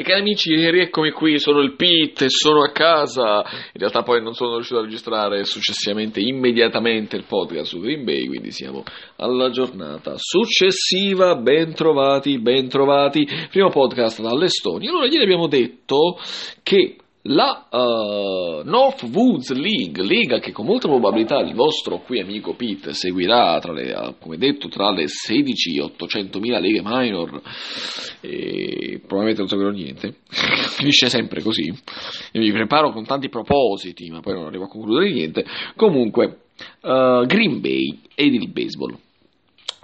E 0.00 0.04
cari 0.04 0.20
amici, 0.20 0.54
rieccomi 0.70 1.10
qui, 1.10 1.40
sono 1.40 1.58
il 1.58 1.74
Pit 1.74 2.22
e 2.22 2.28
sono 2.28 2.62
a 2.62 2.70
casa. 2.70 3.42
In 3.44 3.80
realtà 3.80 4.04
poi 4.04 4.22
non 4.22 4.32
sono 4.32 4.54
riuscito 4.54 4.78
a 4.78 4.82
registrare 4.82 5.42
successivamente, 5.42 6.20
immediatamente 6.20 7.16
il 7.16 7.24
podcast 7.24 7.70
su 7.70 7.80
Green 7.80 8.04
Bay, 8.04 8.28
quindi 8.28 8.52
siamo 8.52 8.84
alla 9.16 9.50
giornata 9.50 10.14
successiva. 10.16 11.34
Ben 11.34 11.74
trovati, 11.74 12.38
ben 12.38 12.68
trovati. 12.68 13.26
Primo 13.50 13.70
podcast 13.70 14.22
dall'Estonia. 14.22 14.88
Allora, 14.88 15.06
ieri 15.06 15.24
abbiamo 15.24 15.48
detto 15.48 16.16
che 16.62 16.98
la 17.28 17.66
uh, 17.70 18.62
North 18.64 19.02
Woods 19.02 19.52
League, 19.52 20.02
lega 20.02 20.38
che 20.38 20.52
con 20.52 20.64
molta 20.64 20.88
probabilità 20.88 21.38
il 21.40 21.54
vostro 21.54 21.98
qui 21.98 22.20
amico 22.20 22.54
Pete 22.54 22.92
seguirà, 22.92 23.60
le, 23.72 23.92
uh, 23.92 24.14
come 24.18 24.38
detto, 24.38 24.68
tra 24.68 24.90
le 24.90 25.08
16 25.08 25.76
e 25.76 25.82
800.000 25.82 26.60
leghe 26.60 26.82
minor, 26.82 27.40
e 28.20 29.00
probabilmente 29.00 29.40
non 29.40 29.48
seguirò 29.48 29.70
niente, 29.70 30.14
finisce 30.28 31.08
sempre 31.08 31.42
così, 31.42 31.66
Io 31.66 32.40
mi 32.40 32.52
preparo 32.52 32.92
con 32.92 33.04
tanti 33.04 33.28
propositi, 33.28 34.08
ma 34.10 34.20
poi 34.20 34.34
non 34.34 34.46
arrivo 34.46 34.64
a 34.64 34.68
concludere 34.68 35.12
niente, 35.12 35.44
comunque 35.76 36.24
uh, 36.82 37.26
Green 37.26 37.60
Bay 37.60 38.00
ed 38.14 38.34
il 38.34 38.48
baseball. 38.50 38.96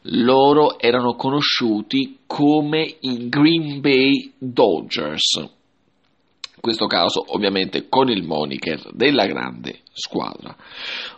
loro 0.02 0.78
erano 0.78 1.16
conosciuti 1.16 2.18
come 2.28 2.98
i 3.00 3.30
Green 3.30 3.80
Bay 3.80 4.34
Dodgers 4.38 5.59
in 6.60 6.62
questo 6.62 6.88
caso 6.88 7.24
ovviamente 7.28 7.88
con 7.88 8.10
il 8.10 8.24
moniker 8.24 8.90
della 8.92 9.26
grande 9.26 9.80
squadra. 9.94 10.54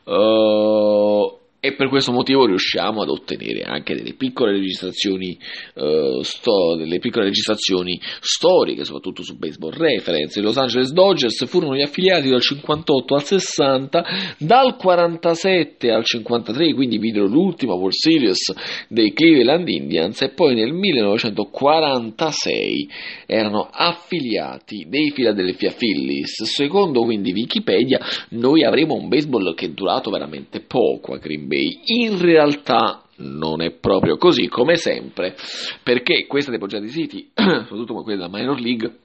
Uh, 0.03 1.39
e 1.63 1.75
per 1.75 1.89
questo 1.89 2.11
motivo 2.11 2.47
riusciamo 2.47 3.03
ad 3.03 3.09
ottenere 3.09 3.61
anche 3.61 3.93
delle 3.93 4.15
piccole 4.15 4.53
registrazioni, 4.53 5.37
uh, 5.75 6.23
sto- 6.23 6.75
delle 6.75 6.97
piccole 6.97 7.25
registrazioni 7.25 8.01
storiche, 8.19 8.83
soprattutto 8.83 9.21
su 9.21 9.37
baseball 9.37 9.73
reference. 9.73 10.39
I 10.39 10.41
Los 10.41 10.57
Angeles 10.57 10.91
Dodgers 10.91 11.45
furono 11.45 11.75
gli 11.75 11.83
affiliati 11.83 12.29
dal 12.29 12.41
58 12.41 13.13
al 13.13 13.23
60, 13.23 14.05
dal 14.39 14.75
47 14.75 15.91
al 15.91 16.03
53, 16.03 16.73
quindi 16.73 16.97
videro 16.97 17.27
l'ultima 17.27 17.73
World 17.73 17.93
Series 17.93 18.51
dei 18.87 19.13
Cleveland 19.13 19.69
Indians 19.69 20.19
e 20.23 20.29
poi 20.29 20.55
nel 20.55 20.73
1946 20.73 22.89
erano 23.27 23.69
affiliati 23.71 24.87
dei 24.89 25.11
Philadelphia 25.13 25.71
Phillies. 25.77 26.41
Secondo 26.41 27.03
quindi 27.03 27.33
Wikipedia, 27.33 27.99
noi 28.29 28.63
avremo 28.63 28.95
un 28.95 29.09
baseball 29.09 29.53
che 29.53 29.67
è 29.67 29.69
durato 29.69 30.09
veramente 30.09 30.61
poco 30.61 31.13
a 31.13 31.19
Green 31.19 31.49
Bay. 31.51 31.81
In 31.85 32.17
realtà 32.17 33.03
non 33.17 33.61
è 33.61 33.71
proprio 33.71 34.17
così, 34.17 34.47
come 34.47 34.77
sempre, 34.77 35.35
perché 35.83 36.25
questi 36.25 36.49
depositati 36.49 36.87
siti, 36.87 37.29
soprattutto 37.35 37.93
quelli 38.01 38.17
della 38.17 38.29
Minor 38.31 38.59
League, 38.59 38.95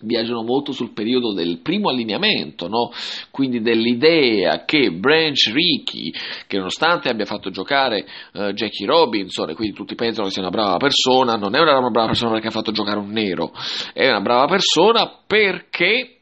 viaggiano 0.00 0.42
molto 0.42 0.70
sul 0.70 0.92
periodo 0.92 1.32
del 1.32 1.58
primo 1.58 1.88
allineamento, 1.88 2.68
no? 2.68 2.90
quindi 3.30 3.60
dell'idea 3.60 4.64
che 4.64 4.92
Branch 4.92 5.50
Rickey, 5.52 6.12
che 6.46 6.56
nonostante 6.56 7.08
abbia 7.08 7.24
fatto 7.24 7.50
giocare 7.50 8.06
uh, 8.34 8.52
Jackie 8.52 8.86
Robinson, 8.86 9.50
e 9.50 9.54
quindi 9.54 9.74
tutti 9.74 9.94
pensano 9.94 10.26
che 10.26 10.32
sia 10.32 10.42
una 10.42 10.50
brava 10.50 10.76
persona, 10.76 11.34
non 11.34 11.54
è 11.54 11.60
una 11.60 11.90
brava 11.90 12.06
persona 12.06 12.32
perché 12.32 12.48
ha 12.48 12.52
fatto 12.52 12.70
giocare 12.70 12.98
un 12.98 13.10
nero, 13.10 13.52
è 13.92 14.08
una 14.08 14.20
brava 14.20 14.46
persona 14.46 15.22
perché 15.26 16.17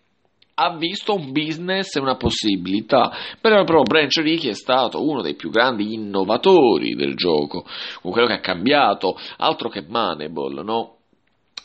ha 0.58 0.76
visto 0.76 1.14
un 1.14 1.32
business 1.32 1.94
e 1.96 2.00
una 2.00 2.16
possibilità. 2.16 3.12
Però, 3.40 3.64
però 3.64 3.82
Branch 3.82 4.14
Rickey 4.16 4.50
è 4.50 4.54
stato 4.54 5.06
uno 5.06 5.20
dei 5.20 5.34
più 5.34 5.50
grandi 5.50 5.92
innovatori 5.92 6.94
del 6.94 7.14
gioco, 7.14 7.64
con 8.00 8.10
quello 8.10 8.26
che 8.26 8.34
ha 8.34 8.40
cambiato, 8.40 9.16
altro 9.36 9.68
che 9.68 9.84
Moneyball, 9.86 10.64
no? 10.64 10.94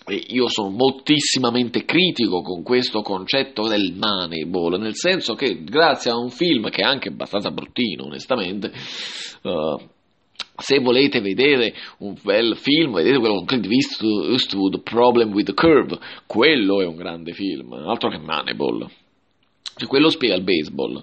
E 0.06 0.16
io 0.30 0.48
sono 0.50 0.70
moltissimamente 0.70 1.86
critico 1.86 2.42
con 2.42 2.64
questo 2.64 3.02
concetto 3.02 3.68
del 3.68 3.94
Moneyball, 3.94 4.80
nel 4.80 4.96
senso 4.96 5.36
che 5.36 5.64
grazie 5.64 6.12
a 6.12 6.18
un 6.18 6.30
film 6.30 6.70
che 6.70 6.82
è 6.82 6.86
anche 6.86 7.10
abbastanza 7.10 7.52
bruttino, 7.52 8.06
onestamente, 8.06 8.72
uh, 9.44 9.80
se 10.62 10.80
volete 10.80 11.20
vedere 11.20 11.74
un 12.00 12.16
bel 12.24 12.56
film, 12.56 12.94
vedete 12.94 13.18
quello 13.18 13.36
con 13.36 13.46
Clint 13.46 13.68
Eastwood, 13.70 14.82
Problem 14.84 15.34
with 15.34 15.48
the 15.48 15.54
Curve, 15.54 15.98
quello 16.26 16.82
è 16.82 16.86
un 16.86 16.96
grande 16.96 17.34
film, 17.34 17.74
altro 17.74 18.10
che 18.10 18.18
Moneyball. 18.18 18.88
Cioè, 19.74 19.88
quello 19.88 20.10
spiega 20.10 20.36
il 20.36 20.44
baseball. 20.44 21.02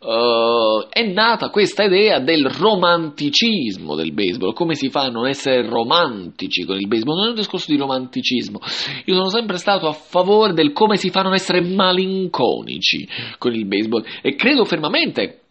Uh, 0.00 0.86
è 0.90 1.06
nata 1.06 1.50
questa 1.50 1.84
idea 1.84 2.18
del 2.18 2.50
romanticismo 2.50 3.94
del 3.94 4.12
baseball. 4.12 4.52
Come 4.52 4.74
si 4.74 4.90
fa 4.90 5.02
a 5.02 5.08
non 5.08 5.26
essere 5.26 5.66
romantici 5.66 6.64
con 6.64 6.76
il 6.78 6.88
baseball? 6.88 7.16
Non 7.16 7.26
è 7.26 7.30
un 7.30 7.36
discorso 7.36 7.70
di 7.70 7.78
romanticismo. 7.78 8.58
Io 9.04 9.14
sono 9.14 9.30
sempre 9.30 9.56
stato 9.56 9.86
a 9.86 9.92
favore 9.92 10.52
del 10.52 10.72
come 10.72 10.96
si 10.96 11.10
fa 11.10 11.20
a 11.20 11.24
non 11.24 11.34
essere 11.34 11.60
malinconici 11.60 13.08
con 13.38 13.54
il 13.54 13.66
baseball 13.66 14.04
e 14.20 14.34
credo 14.34 14.64
fermamente 14.64 15.42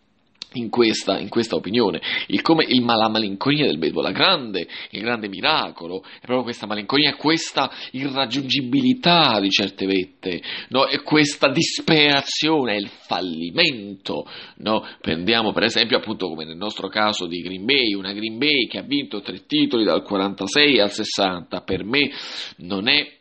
in 0.54 0.70
questa, 0.70 1.20
in 1.20 1.30
questa, 1.30 1.56
opinione. 1.56 2.02
Il 2.28 2.42
come, 2.42 2.66
il, 2.68 2.84
la 2.84 3.10
malinconia 3.10 3.66
del 3.66 3.78
baseball, 3.78 4.12
grande, 4.12 4.68
il 4.92 5.02
grande 5.02 5.28
miracolo, 5.28 6.04
è 6.04 6.22
proprio 6.22 6.44
questa 6.44 6.66
malinconia, 6.66 7.16
questa 7.16 7.70
irraggiungibilità 7.92 9.40
di 9.40 9.50
certe 9.50 9.86
vette, 9.86 10.42
no? 10.70 10.88
e 10.88 11.02
questa 11.02 11.50
disperazione, 11.50 12.76
il 12.78 12.88
fallimento. 12.88 14.26
No? 14.58 14.86
Prendiamo 15.02 15.52
per 15.52 15.64
esempio, 15.64 15.98
appunto, 15.98 16.28
come 16.28 16.46
nel 16.46 16.58
nostro 16.58 16.88
caso 16.88 17.28
di 17.28 17.42
Green 17.42 17.66
Bay, 17.66 17.94
una 17.94 18.14
Green 18.14 18.38
Bay 18.38 18.68
che 18.68 18.80
ha 18.80 18.84
vinto 18.84 19.22
tre 19.22 19.46
titoli 19.46 19.84
dal 19.84 20.04
46 20.04 20.80
al 20.80 20.92
60, 20.92 21.62
per 21.62 21.84
me 21.84 22.10
non 22.58 22.88
è 22.88 23.16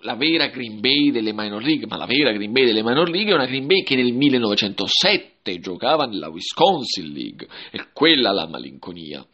la 0.00 0.16
vera 0.16 0.48
Green 0.48 0.80
Bay 0.80 1.10
delle 1.10 1.32
minor 1.32 1.62
league, 1.62 1.86
ma 1.86 1.96
la 1.96 2.06
vera 2.06 2.32
Green 2.32 2.52
Bay 2.52 2.64
delle 2.64 2.82
minor 2.82 3.08
league 3.08 3.32
è 3.32 3.34
una 3.34 3.46
Green 3.46 3.66
Bay 3.66 3.82
che 3.82 3.96
nel 3.96 4.12
1907 4.12 5.33
giocava 5.60 6.06
nella 6.06 6.28
Wisconsin 6.28 7.12
League, 7.12 7.46
è 7.70 7.88
quella 7.92 8.32
la 8.32 8.46
malinconia. 8.46 9.24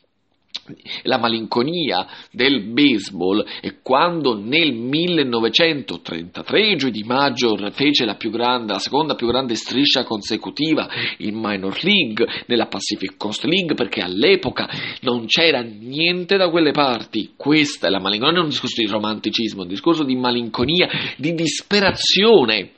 La 1.03 1.19
malinconia 1.19 2.07
del 2.33 2.73
baseball 2.73 3.45
è 3.61 3.81
quando 3.83 4.37
nel 4.37 4.73
1933 4.73 6.77
Joe 6.77 6.91
DiMaggio 6.91 7.57
fece 7.71 8.05
la, 8.05 8.15
più 8.15 8.31
grande, 8.31 8.73
la 8.73 8.79
seconda 8.79 9.15
più 9.15 9.29
grande 9.29 9.55
striscia 9.55 10.05
consecutiva 10.05 10.89
in 11.19 11.37
minor 11.37 11.79
league 11.83 12.27
nella 12.47 12.67
Pacific 12.67 13.17
Coast 13.17 13.45
League 13.45 13.75
perché 13.75 14.01
all'epoca 14.01 14.69
non 15.03 15.27
c'era 15.27 15.61
niente 15.61 16.37
da 16.37 16.51
quelle 16.51 16.73
parti. 16.73 17.33
Questa 17.37 17.87
è 17.87 17.91
la 17.91 18.01
malinconia 18.01 18.35
non 18.35 18.43
è 18.43 18.45
un 18.45 18.51
discorso 18.51 18.81
di 18.81 18.89
romanticismo 18.89 19.61
è 19.61 19.65
un 19.65 19.71
discorso 19.71 20.05
di 20.05 20.17
malinconia 20.17 20.89
di 21.17 21.35
disperazione 21.35 22.73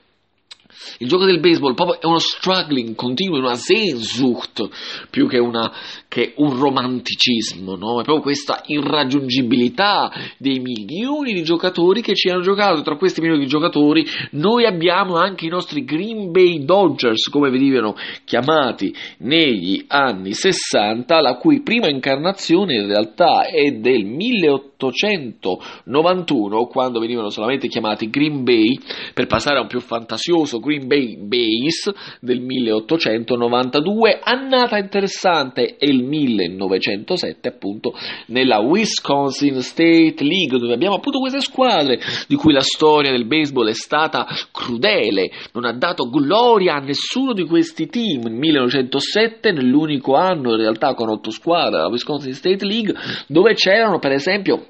il 0.99 1.09
gioco 1.09 1.25
del 1.25 1.41
baseball 1.41 1.75
proprio 1.75 2.01
è 2.01 2.07
uno 2.07 2.19
struggling 2.19 2.95
continuo, 2.95 3.39
una 3.39 3.55
Sehnsucht 3.55 4.69
più 5.11 5.29
che, 5.29 5.39
una, 5.39 5.73
che 6.09 6.35
un 6.37 6.59
romanticismo, 6.59 7.77
no? 7.77 8.01
È 8.01 8.05
proprio 8.05 8.21
questa 8.21 8.63
irraggiungibilità 8.67 10.11
dei 10.39 10.59
milioni 10.59 11.33
di 11.33 11.43
giocatori 11.43 12.03
che 12.03 12.15
ci 12.15 12.29
hanno 12.29 12.43
giocato. 12.43 12.83
Tra 12.83 12.97
questi 12.97 13.21
milioni 13.21 13.43
di 13.43 13.49
giocatori 13.49 14.05
noi 14.33 14.65
abbiamo 14.65 15.17
anche 15.17 15.47
i 15.47 15.51
nostri 15.51 15.85
Green 15.85 16.31
Bay 16.31 16.65
Dodgers, 16.65 17.29
come 17.29 17.51
venivano 17.51 17.95
chiamati 18.25 18.95
negli 19.19 19.85
anni 19.89 20.33
60, 20.33 21.21
la 21.21 21.37
cui 21.37 21.63
prima 21.63 21.89
incarnazione 21.89 22.75
in 22.75 22.87
realtà 22.87 23.47
è 23.47 23.73
del 23.73 24.05
1891, 24.05 26.67
quando 26.67 27.01
venivano 27.01 27.29
solamente 27.29 27.69
chiamati 27.69 28.09
Green 28.09 28.45
Bay, 28.45 28.79
per 29.13 29.27
passare 29.27 29.59
a 29.59 29.63
un 29.63 29.69
più 29.69 29.81
fantasioso 29.81 30.59
Green 30.59 30.72
Green 30.73 30.87
Bay 30.87 31.17
Base 31.19 31.93
del 32.21 32.41
1892, 32.41 34.21
annata 34.23 34.79
interessante 34.79 35.77
è 35.77 35.85
il 35.85 36.03
1907 36.03 37.49
appunto 37.49 37.95
nella 38.27 38.61
Wisconsin 38.61 39.61
State 39.61 40.25
League 40.25 40.59
dove 40.59 40.73
abbiamo 40.73 40.97
appunto 40.97 41.19
queste 41.19 41.41
squadre 41.41 41.99
di 42.27 42.37
cui 42.37 42.53
la 42.53 42.61
storia 42.63 43.11
del 43.11 43.27
baseball 43.27 43.69
è 43.69 43.75
stata 43.75 44.27
crudele, 44.51 45.31
non 45.53 45.65
ha 45.65 45.73
dato 45.73 46.09
gloria 46.09 46.77
a 46.77 46.81
nessuno 46.81 47.33
di 47.33 47.45
questi 47.45 47.87
team. 47.89 48.23
Nel 48.23 48.33
1907, 48.33 49.53
nell'unico 49.53 50.15
anno 50.15 50.53
in 50.53 50.59
realtà 50.59 50.95
con 50.95 51.09
otto 51.09 51.31
squadre, 51.31 51.81
la 51.81 51.89
Wisconsin 51.89 52.33
State 52.33 52.65
League, 52.65 52.95
dove 53.27 53.55
c'erano 53.55 53.99
per 53.99 54.13
esempio 54.13 54.67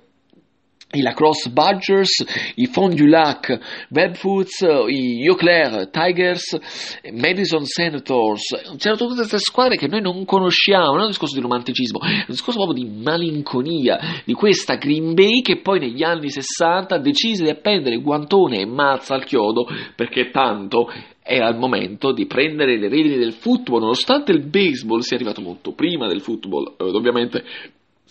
i 0.95 1.01
Lacrosse 1.01 1.51
Badgers, 1.51 2.53
i 2.57 2.67
Fond 2.67 2.95
du 2.95 3.07
Lac, 3.07 3.59
Webfoots, 3.91 4.61
i 4.89 5.25
Eau 5.25 5.37
Tigers, 5.91 6.59
Madison 7.13 7.65
Senators, 7.65 8.77
c'erano 8.77 8.99
tutte 8.99 9.15
queste 9.15 9.39
squadre 9.39 9.77
che 9.77 9.89
noi 9.89 10.03
non 10.03 10.25
conosciamo, 10.25 10.93
non 10.93 11.01
è 11.01 11.03
un 11.03 11.09
discorso 11.09 11.35
di 11.35 11.41
romanticismo, 11.41 12.01
è 12.01 12.07
un 12.07 12.25
discorso 12.29 12.63
proprio 12.63 12.85
di 12.85 12.91
malinconia 12.91 14.23
di 14.25 14.35
questa 14.35 14.75
Green 14.75 15.15
Bay 15.15 15.41
che 15.41 15.61
poi 15.61 15.81
negli 15.81 16.03
anni 16.03 16.31
60 16.31 16.99
decise 16.99 17.45
di 17.45 17.51
appendere 17.51 17.97
guantone 17.97 18.61
e 18.61 18.67
mazza 18.67 19.15
al 19.15 19.25
chiodo 19.25 19.67
perché 19.97 20.31
tanto 20.31 20.91
era 21.23 21.49
il 21.49 21.57
momento 21.57 22.13
di 22.13 22.27
prendere 22.27 22.79
le 22.79 22.89
redini 22.89 23.17
del 23.17 23.33
football, 23.33 23.81
nonostante 23.81 24.33
il 24.33 24.45
baseball 24.45 25.01
sia 25.01 25.17
arrivato 25.17 25.41
molto 25.41 25.73
prima 25.73 26.09
del 26.09 26.21
football, 26.21 26.75
ovviamente 26.79 27.45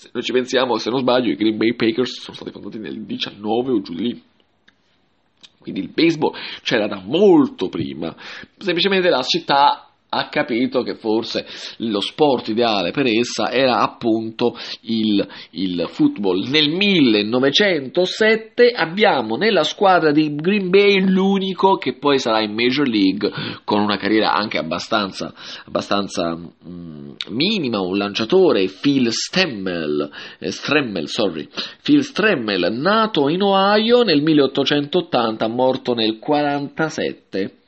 se 0.01 0.09
noi 0.12 0.24
ci 0.24 0.31
pensiamo, 0.31 0.80
se 0.80 0.89
non 0.89 1.01
sbaglio, 1.01 1.30
i 1.30 1.36
Green 1.36 1.57
Bay 1.57 1.75
Packers 1.75 2.21
sono 2.21 2.36
stati 2.36 2.50
fondati 2.50 2.80
nel 2.80 3.06
19 3.06 3.71
o 3.71 3.81
giù 3.81 3.94
lì. 3.94 4.19
Quindi 5.59 5.81
il 5.81 5.92
baseball 5.94 6.33
c'era 6.63 6.88
da 6.88 7.03
molto 7.06 7.69
prima. 7.69 8.15
Semplicemente 8.57 9.09
la 9.09 9.21
città 9.21 9.91
ha 10.13 10.28
capito 10.28 10.84
che 10.84 10.96
forse 10.96 11.46
lo 11.78 12.02
sport 12.02 12.50
ideale 12.50 12.92
per 12.92 13.06
essa 13.06 13.50
era 13.50 13.80
appunto 13.80 14.58
il, 14.81 15.25
il, 15.52 15.86
football. 15.88 16.50
Nel 16.50 16.69
1907 16.69 18.72
abbiamo 18.72 19.38
nella 19.38 19.63
squadra 19.63 20.12
di 20.12 20.36
Green 20.36 20.69
Bay 20.69 21.00
l'unico 21.00 21.78
che 21.78 21.94
poi 21.94 22.19
sarà 22.19 22.42
in 22.42 22.54
Major 22.54 22.86
League 22.86 23.31
con 23.63 23.80
una 23.80 23.96
carriera 23.96 24.34
anche 24.34 24.58
abbastanza, 24.58 25.34
abbastanza 25.66 26.36
mm, 26.36 27.12
minima, 27.30 27.80
un 27.80 27.98
lanciatore, 27.98 28.69
Phil 28.81 29.13
Stemmel, 29.13 30.10
eh, 30.40 30.52
Stremmel, 30.52 31.08
sorry, 31.08 31.48
Phil 31.81 32.04
Stremmel, 32.04 32.68
nato 32.74 33.30
in 33.30 33.42
Ohio 33.42 34.04
nel 34.04 34.22
1880, 34.22 35.48
morto 35.48 35.94
nel 35.94 36.19
1947 36.22 37.60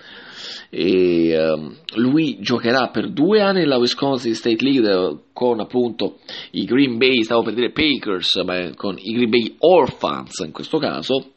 e 0.76 1.38
um, 1.38 1.76
lui 1.98 2.40
giocherà 2.40 2.90
per 2.90 3.12
due 3.12 3.42
anni 3.42 3.60
nella 3.60 3.78
Wisconsin 3.78 4.34
State 4.34 4.64
League 4.64 5.20
con 5.32 5.60
appunto 5.60 6.18
i 6.52 6.66
Green 6.66 6.98
Bay, 6.98 7.22
stavo 7.22 7.44
per 7.44 7.54
dire 7.54 7.72
Packers, 7.72 8.42
ma 8.44 8.74
con 8.74 8.96
i 8.98 9.14
Green 9.14 9.30
Bay 9.30 9.56
Orphans 9.60 10.40
in 10.40 10.52
questo 10.52 10.80
caso. 10.80 11.28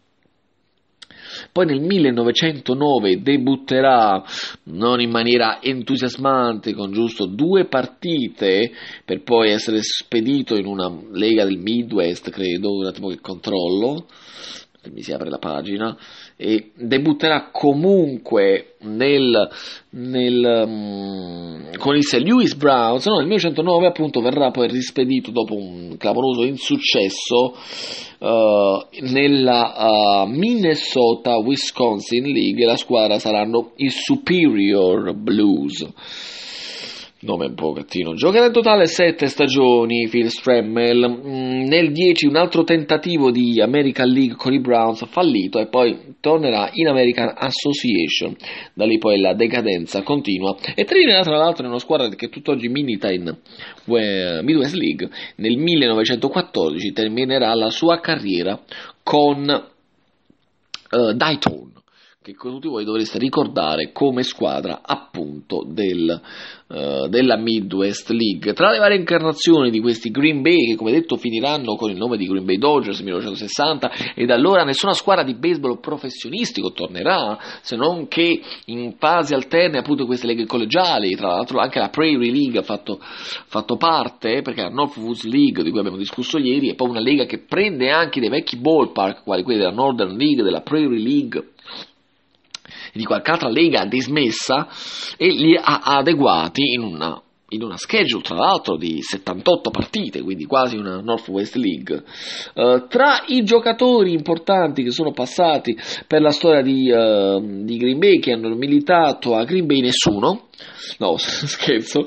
Poi 1.52 1.66
nel 1.66 1.80
1909 1.80 3.20
debutterà 3.20 4.24
non 4.64 5.02
in 5.02 5.10
maniera 5.10 5.60
entusiasmante 5.60 6.72
con 6.72 6.92
giusto 6.92 7.26
due 7.26 7.66
partite 7.66 8.70
per 9.04 9.22
poi 9.22 9.50
essere 9.50 9.82
spedito 9.82 10.56
in 10.56 10.64
una 10.64 10.90
lega 11.12 11.44
del 11.44 11.58
Midwest, 11.58 12.30
credo, 12.30 12.74
un 12.74 12.86
attimo 12.86 13.08
che 13.08 13.20
controllo, 13.20 14.06
mi 14.92 15.02
si 15.02 15.12
apre 15.12 15.28
la 15.28 15.38
pagina 15.38 15.96
e 16.36 16.72
debutterà 16.74 17.50
comunque 17.52 18.76
nel, 18.80 19.48
nel, 19.90 20.64
um, 20.66 21.76
con 21.78 21.96
il 21.96 22.04
St. 22.04 22.20
Louis 22.20 22.54
Browns, 22.54 23.06
no, 23.06 23.16
nel 23.16 23.26
1909 23.26 23.86
appunto 23.86 24.20
verrà 24.20 24.50
poi 24.50 24.68
rispedito 24.68 25.30
dopo 25.30 25.54
un 25.54 25.96
clamoroso 25.98 26.44
insuccesso 26.44 27.54
uh, 28.18 28.86
nella 29.10 30.24
uh, 30.24 30.28
Minnesota 30.28 31.36
Wisconsin 31.38 32.24
League 32.24 32.64
la 32.64 32.76
squadra 32.76 33.18
saranno 33.18 33.72
i 33.76 33.90
Superior 33.90 35.14
Blues 35.14 35.86
nome 37.26 37.46
un 37.46 37.54
pochettino. 37.54 38.14
Giocherà 38.14 38.46
in 38.46 38.52
totale 38.52 38.86
7 38.86 39.26
stagioni 39.26 40.08
Phil 40.08 40.30
Stremmel, 40.30 41.08
mm, 41.08 41.66
nel 41.66 41.92
10 41.92 42.26
un 42.26 42.36
altro 42.36 42.64
tentativo 42.64 43.30
di 43.30 43.60
American 43.60 44.08
League 44.08 44.36
con 44.36 44.54
i 44.54 44.60
Browns 44.60 45.04
fallito 45.06 45.58
e 45.58 45.66
poi 45.66 46.14
tornerà 46.20 46.70
in 46.72 46.88
American 46.88 47.34
Association, 47.36 48.34
da 48.72 48.86
lì 48.86 48.96
poi 48.98 49.20
la 49.20 49.34
decadenza 49.34 50.02
continua. 50.02 50.56
E 50.74 50.84
terminerà 50.84 51.22
tra 51.22 51.36
l'altro 51.36 51.64
in 51.64 51.70
una 51.70 51.80
squadra 51.80 52.08
che 52.08 52.28
tutt'oggi 52.28 52.68
milita 52.68 53.12
in 53.12 53.36
Midwest 53.84 54.74
League, 54.74 55.10
nel 55.36 55.58
1914 55.58 56.92
terminerà 56.92 57.52
la 57.54 57.70
sua 57.70 58.00
carriera 58.00 58.58
con 59.02 59.46
uh, 60.90 61.12
Dayton 61.12 61.74
che 62.26 62.34
tutti 62.34 62.66
voi 62.66 62.84
dovreste 62.84 63.18
ricordare 63.18 63.92
come 63.92 64.24
squadra 64.24 64.80
appunto 64.82 65.64
del, 65.64 66.20
uh, 66.66 67.06
della 67.06 67.36
Midwest 67.36 68.10
League. 68.10 68.52
Tra 68.52 68.72
le 68.72 68.78
varie 68.78 68.98
incarnazioni 68.98 69.70
di 69.70 69.78
questi 69.78 70.10
Green 70.10 70.42
Bay, 70.42 70.70
che 70.70 70.74
come 70.74 70.90
detto 70.90 71.16
finiranno 71.16 71.76
con 71.76 71.88
il 71.90 71.96
nome 71.96 72.16
di 72.16 72.26
Green 72.26 72.44
Bay 72.44 72.58
Dodgers 72.58 72.98
1960, 73.00 74.14
e 74.16 74.26
da 74.26 74.34
allora 74.34 74.64
nessuna 74.64 74.92
squadra 74.92 75.22
di 75.22 75.36
baseball 75.36 75.78
professionistico 75.78 76.72
tornerà, 76.72 77.38
se 77.60 77.76
non 77.76 78.08
che 78.08 78.40
in 78.64 78.94
fasi 78.98 79.32
alterne 79.32 79.78
appunto 79.78 80.04
queste 80.04 80.26
leghe 80.26 80.46
collegiali, 80.46 81.14
tra 81.14 81.28
l'altro 81.28 81.60
anche 81.60 81.78
la 81.78 81.90
Prairie 81.90 82.32
League 82.32 82.58
ha 82.58 82.64
fatto, 82.64 82.98
fatto 83.00 83.76
parte, 83.76 84.42
perché 84.42 84.62
la 84.62 84.68
North 84.68 84.96
Woods 84.96 85.22
League 85.24 85.62
di 85.62 85.70
cui 85.70 85.78
abbiamo 85.78 85.96
discusso 85.96 86.38
ieri, 86.38 86.70
è 86.70 86.74
poi 86.74 86.88
una 86.88 86.98
lega 86.98 87.24
che 87.24 87.38
prende 87.38 87.90
anche 87.90 88.18
dei 88.18 88.30
vecchi 88.30 88.56
ballpark, 88.56 89.22
quali 89.22 89.44
quelli 89.44 89.60
della 89.60 89.70
Northern 89.70 90.16
League, 90.16 90.42
della 90.42 90.62
Prairie 90.62 90.98
League, 90.98 91.50
di 92.96 93.04
qualche 93.04 93.30
altra 93.30 93.48
lega 93.48 93.84
dismessa 93.84 94.68
e 95.16 95.28
li 95.28 95.56
ha 95.56 95.80
adeguati 95.84 96.72
in 96.72 96.82
una 96.82 97.20
in 97.50 97.62
una 97.62 97.76
schedule 97.76 98.22
tra 98.22 98.34
l'altro 98.34 98.76
di 98.76 99.00
78 99.00 99.70
partite, 99.70 100.20
quindi 100.20 100.46
quasi 100.46 100.76
una 100.76 101.00
Northwest 101.00 101.54
League. 101.54 102.02
Uh, 102.54 102.86
tra 102.88 103.22
i 103.26 103.44
giocatori 103.44 104.12
importanti 104.12 104.82
che 104.82 104.90
sono 104.90 105.12
passati 105.12 105.76
per 106.08 106.22
la 106.22 106.30
storia 106.30 106.62
di, 106.62 106.90
uh, 106.90 107.64
di 107.64 107.76
Green 107.76 107.98
Bay, 107.98 108.18
che 108.18 108.32
hanno 108.32 108.52
militato 108.56 109.36
a 109.36 109.44
Green 109.44 109.66
Bay, 109.66 109.80
nessuno. 109.80 110.45
No, 110.98 111.16
scherzo, 111.20 112.04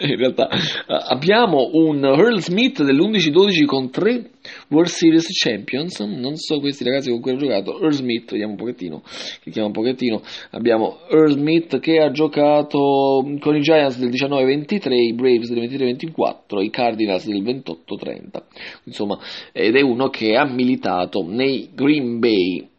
in 0.00 0.16
realtà 0.16 0.48
abbiamo 0.86 1.70
un 1.74 2.04
Earl 2.04 2.40
Smith 2.40 2.82
dell'11-12 2.82 3.64
con 3.64 3.90
3 3.90 4.30
World 4.70 4.88
Series 4.88 5.26
Champions, 5.28 6.00
non 6.00 6.34
so 6.36 6.58
questi 6.58 6.82
ragazzi 6.82 7.10
con 7.10 7.20
cui 7.20 7.32
ho 7.32 7.36
giocato, 7.36 7.80
Earl 7.80 7.92
Smith, 7.92 8.32
vediamo 8.32 8.52
un 8.52 8.58
pochettino, 8.58 9.02
clicchiamo 9.42 9.68
un 9.68 9.72
pochettino, 9.72 10.20
abbiamo 10.50 10.98
Earl 11.08 11.32
Smith 11.32 11.78
che 11.78 11.98
ha 11.98 12.10
giocato 12.10 13.24
con 13.38 13.54
i 13.54 13.60
Giants 13.60 13.98
del 13.98 14.10
19-23, 14.10 14.92
i 14.92 15.14
Braves 15.14 15.52
del 15.52 15.68
23-24, 15.68 16.60
i 16.60 16.70
Cardinals 16.70 17.26
del 17.26 17.42
28-30, 17.42 18.42
insomma, 18.84 19.18
ed 19.52 19.76
è 19.76 19.80
uno 19.80 20.08
che 20.08 20.34
ha 20.34 20.44
militato 20.44 21.24
nei 21.24 21.70
Green 21.72 22.18
Bay 22.18 22.70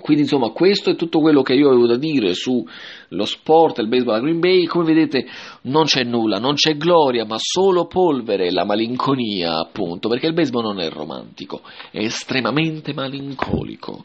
quindi 0.00 0.22
insomma 0.22 0.50
questo 0.50 0.90
è 0.90 0.96
tutto 0.96 1.20
quello 1.20 1.42
che 1.42 1.54
io 1.54 1.68
avevo 1.68 1.86
da 1.86 1.96
dire 1.96 2.34
sullo 2.34 3.24
sport 3.24 3.78
il 3.78 3.88
baseball 3.88 4.16
a 4.16 4.20
Green 4.20 4.40
Bay, 4.40 4.64
come 4.64 4.84
vedete 4.84 5.26
non 5.62 5.84
c'è 5.84 6.02
nulla, 6.02 6.38
non 6.38 6.54
c'è 6.54 6.76
gloria, 6.76 7.24
ma 7.24 7.36
solo 7.38 7.86
polvere 7.86 8.46
e 8.46 8.50
la 8.50 8.64
malinconia 8.64 9.58
appunto, 9.58 10.08
perché 10.08 10.26
il 10.26 10.34
baseball 10.34 10.64
non 10.64 10.80
è 10.80 10.88
romantico, 10.90 11.62
è 11.90 11.98
estremamente 11.98 12.92
malincolico. 12.92 14.04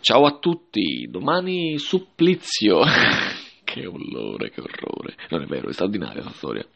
Ciao 0.00 0.24
a 0.24 0.38
tutti, 0.38 1.06
domani 1.10 1.78
supplizio. 1.78 2.80
che 3.64 3.86
orrore, 3.86 4.50
che 4.50 4.60
orrore. 4.60 5.16
Non 5.30 5.42
è 5.42 5.46
vero, 5.46 5.68
è 5.68 5.72
straordinaria 5.72 6.22
la 6.22 6.30
storia. 6.30 6.66